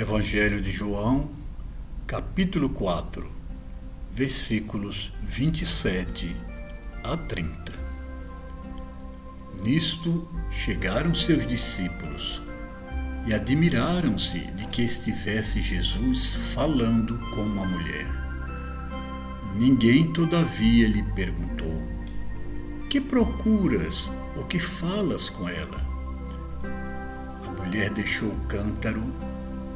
Evangelho 0.00 0.62
de 0.62 0.70
João, 0.70 1.28
capítulo 2.06 2.70
4, 2.70 3.30
versículos 4.10 5.12
27 5.22 6.34
a 7.04 7.18
30. 7.18 7.70
Nisto 9.62 10.26
chegaram 10.50 11.12
seus 11.14 11.46
discípulos 11.46 12.40
e 13.26 13.34
admiraram-se 13.34 14.38
de 14.52 14.66
que 14.68 14.80
estivesse 14.80 15.60
Jesus 15.60 16.34
falando 16.54 17.18
com 17.34 17.42
uma 17.42 17.66
mulher. 17.66 18.06
Ninguém, 19.54 20.10
todavia, 20.10 20.88
lhe 20.88 21.02
perguntou: 21.12 21.86
Que 22.88 23.02
procuras 23.02 24.10
ou 24.34 24.46
que 24.46 24.58
falas 24.58 25.28
com 25.28 25.46
ela? 25.46 25.78
A 27.46 27.50
mulher 27.62 27.90
deixou 27.90 28.30
o 28.30 28.40
cântaro 28.46 29.29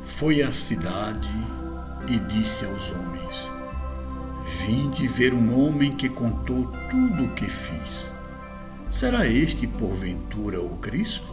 foi 0.04 0.42
à 0.42 0.52
cidade 0.52 1.30
e 2.06 2.18
disse 2.18 2.64
aos 2.64 2.90
homens: 2.90 3.50
Vinde 4.60 5.08
ver 5.08 5.32
um 5.32 5.58
homem 5.58 5.92
que 5.92 6.08
contou 6.08 6.70
tudo 6.90 7.24
o 7.24 7.34
que 7.34 7.48
fiz. 7.48 8.14
Será 8.90 9.26
este 9.26 9.66
porventura 9.66 10.60
o 10.60 10.76
Cristo? 10.76 11.32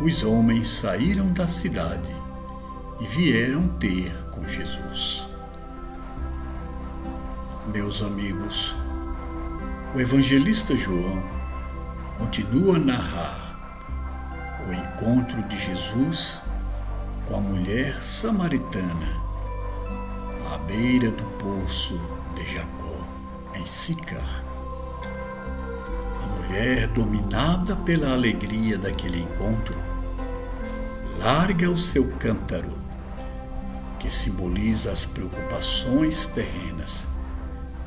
Os 0.00 0.24
homens 0.24 0.68
saíram 0.68 1.32
da 1.32 1.48
cidade 1.48 2.12
e 3.00 3.06
vieram 3.06 3.68
ter 3.78 4.12
com 4.30 4.46
Jesus. 4.46 5.28
Meus 7.72 8.02
amigos, 8.02 8.74
o 9.94 10.00
evangelista 10.00 10.76
João 10.76 11.22
continua 12.18 12.76
a 12.76 12.78
narrar 12.78 13.46
o 14.68 14.72
encontro 14.72 15.42
de 15.44 15.58
Jesus 15.58 16.42
com 17.26 17.36
a 17.36 17.40
mulher 17.40 18.00
samaritana 18.00 19.24
à 20.54 20.58
beira 20.58 21.10
do 21.10 21.24
poço 21.38 22.00
de 22.34 22.46
Jacó, 22.46 22.98
em 23.54 23.66
Sicar. 23.66 24.44
A 26.22 26.26
mulher, 26.36 26.86
dominada 26.88 27.74
pela 27.76 28.12
alegria 28.12 28.78
daquele 28.78 29.20
encontro, 29.20 29.76
larga 31.18 31.68
o 31.68 31.76
seu 31.76 32.12
cântaro, 32.12 32.78
que 33.98 34.08
simboliza 34.08 34.92
as 34.92 35.04
preocupações 35.04 36.28
terrenas, 36.28 37.08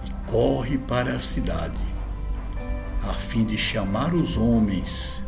e 0.04 0.30
corre 0.30 0.78
para 0.78 1.14
a 1.14 1.20
cidade, 1.20 1.86
a 3.10 3.14
fim 3.14 3.46
de 3.46 3.58
chamar 3.58 4.14
os 4.14 4.36
homens 4.36 5.26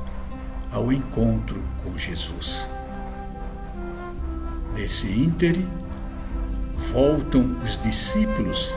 ao 0.70 0.92
encontro 0.92 1.64
com 1.84 1.98
Jesus. 1.98 2.68
Nesse 4.82 5.06
íntere, 5.12 5.64
voltam 6.92 7.56
os 7.64 7.78
discípulos 7.78 8.76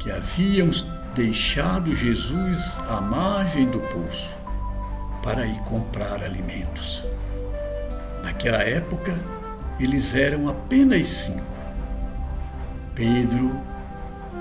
que 0.00 0.10
haviam 0.10 0.68
deixado 1.14 1.94
Jesus 1.94 2.80
à 2.88 3.00
margem 3.00 3.70
do 3.70 3.78
poço 3.78 4.36
para 5.22 5.46
ir 5.46 5.56
comprar 5.60 6.20
alimentos. 6.20 7.04
Naquela 8.24 8.60
época, 8.64 9.14
eles 9.78 10.16
eram 10.16 10.48
apenas 10.48 11.06
cinco: 11.06 11.56
Pedro, 12.92 13.52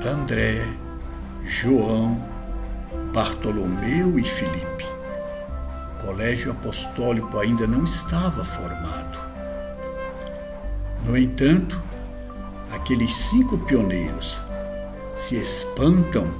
André, 0.04 0.66
João, 1.44 2.18
Bartolomeu 3.14 4.18
e 4.18 4.24
Filipe. 4.24 4.88
O 5.92 6.04
colégio 6.04 6.52
apostólico 6.52 7.38
ainda 7.38 7.68
não 7.68 7.84
estava 7.84 8.44
formado. 8.44 9.11
No 11.04 11.18
entanto, 11.18 11.82
aqueles 12.72 13.16
cinco 13.16 13.58
pioneiros 13.58 14.42
se 15.16 15.36
espantam 15.36 16.34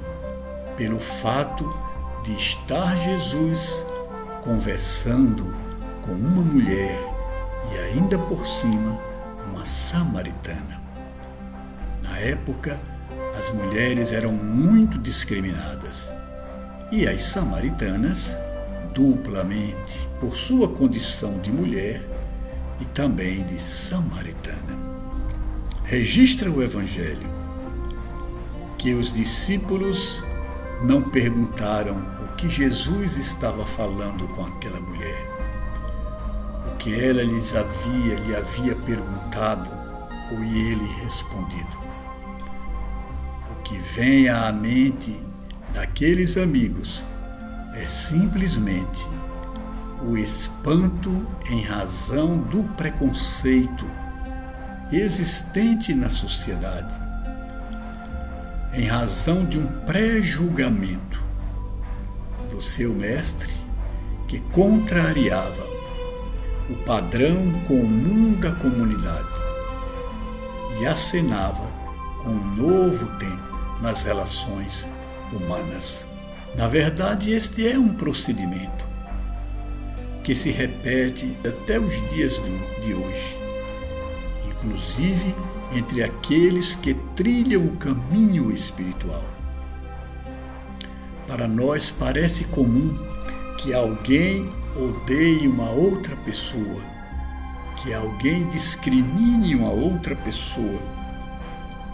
pelo 0.76 0.98
fato 0.98 1.68
de 2.24 2.32
estar 2.34 2.96
Jesus 2.96 3.84
conversando 4.40 5.54
com 6.00 6.12
uma 6.12 6.42
mulher 6.42 6.98
e 7.72 7.78
ainda 7.78 8.18
por 8.18 8.46
cima 8.46 9.00
uma 9.48 9.64
samaritana. 9.64 10.80
Na 12.02 12.18
época, 12.18 12.80
as 13.38 13.50
mulheres 13.50 14.12
eram 14.12 14.32
muito 14.32 14.98
discriminadas 14.98 16.12
e 16.90 17.06
as 17.08 17.22
samaritanas, 17.22 18.38
duplamente 18.94 20.08
por 20.20 20.36
sua 20.36 20.68
condição 20.68 21.38
de 21.38 21.50
mulher, 21.50 22.02
e 22.82 22.84
também 22.86 23.44
de 23.44 23.62
Samaritana. 23.62 24.76
Registra 25.84 26.50
o 26.50 26.60
Evangelho 26.60 27.30
que 28.76 28.92
os 28.92 29.14
discípulos 29.14 30.24
não 30.82 31.00
perguntaram 31.00 32.04
o 32.24 32.34
que 32.34 32.48
Jesus 32.48 33.16
estava 33.16 33.64
falando 33.64 34.26
com 34.28 34.44
aquela 34.44 34.80
mulher. 34.80 35.30
O 36.72 36.76
que 36.76 36.92
ela 36.92 37.22
lhes 37.22 37.54
havia, 37.54 38.16
lhe 38.16 38.34
havia 38.34 38.74
perguntado 38.74 39.70
ou 40.32 40.42
ele 40.42 40.86
respondido. 41.04 41.78
O 43.52 43.62
que 43.62 43.78
vem 43.78 44.28
à 44.28 44.50
mente 44.50 45.22
daqueles 45.72 46.36
amigos 46.36 47.00
é 47.74 47.86
simplesmente 47.86 49.06
o 50.04 50.16
espanto 50.18 51.24
em 51.48 51.62
razão 51.62 52.38
do 52.38 52.64
preconceito 52.74 53.86
existente 54.90 55.94
na 55.94 56.10
sociedade, 56.10 57.00
em 58.74 58.84
razão 58.84 59.44
de 59.44 59.58
um 59.58 59.66
pré-julgamento 59.86 61.24
do 62.50 62.60
seu 62.60 62.92
mestre 62.92 63.54
que 64.26 64.40
contrariava 64.50 65.66
o 66.68 66.74
padrão 66.84 67.52
comum 67.66 68.34
da 68.34 68.52
comunidade 68.52 69.40
e 70.80 70.86
acenava 70.86 71.70
com 72.22 72.30
um 72.30 72.56
novo 72.56 73.06
tempo 73.18 73.80
nas 73.80 74.02
relações 74.02 74.88
humanas. 75.32 76.06
Na 76.56 76.66
verdade, 76.66 77.32
este 77.32 77.66
é 77.66 77.78
um 77.78 77.94
procedimento 77.94 78.91
que 80.22 80.34
se 80.34 80.50
repete 80.50 81.36
até 81.46 81.78
os 81.78 82.00
dias 82.10 82.40
de 82.80 82.94
hoje, 82.94 83.38
inclusive 84.46 85.34
entre 85.74 86.02
aqueles 86.02 86.74
que 86.74 86.94
trilham 87.16 87.66
o 87.66 87.76
caminho 87.76 88.50
espiritual. 88.50 89.24
Para 91.26 91.48
nós 91.48 91.90
parece 91.90 92.44
comum 92.44 92.94
que 93.58 93.72
alguém 93.74 94.48
odeie 94.76 95.48
uma 95.48 95.70
outra 95.70 96.14
pessoa, 96.16 96.82
que 97.76 97.92
alguém 97.92 98.48
discrimine 98.48 99.54
uma 99.56 99.70
outra 99.70 100.14
pessoa, 100.14 100.80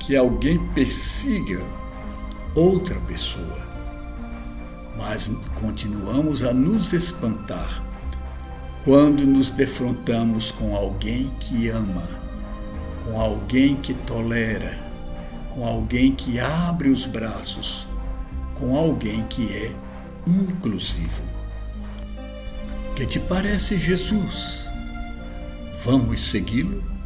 que 0.01 0.17
alguém 0.17 0.59
persiga 0.75 1.63
outra 2.55 3.01
pessoa. 3.01 3.67
Mas 4.97 5.31
continuamos 5.61 6.43
a 6.43 6.53
nos 6.53 6.93
espantar 6.93 7.88
quando 8.89 9.27
nos 9.27 9.51
defrontamos 9.51 10.51
com 10.51 10.75
alguém 10.75 11.31
que 11.39 11.69
ama, 11.69 12.23
com 13.05 13.21
alguém 13.21 13.77
que 13.77 13.93
tolera, 13.93 14.75
com 15.51 15.67
alguém 15.67 16.15
que 16.15 16.41
abre 16.41 16.89
os 16.89 17.05
braços, 17.05 17.87
com 18.55 18.75
alguém 18.75 19.23
que 19.25 19.47
é 19.53 19.77
inclusivo. 20.27 21.23
Que 22.97 23.05
te 23.05 23.21
parece 23.21 23.77
Jesus? 23.77 24.71
Vamos 25.85 26.23
segui-lo? 26.23 26.98